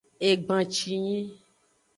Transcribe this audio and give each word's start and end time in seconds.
Egbancinyi. 0.29 1.19